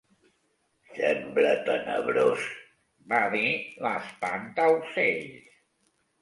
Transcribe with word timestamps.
"Sembla 0.93 1.51
tenebrós", 1.67 2.47
va 3.13 3.19
dir 3.35 3.53
l'Espantaocells. 3.85 5.55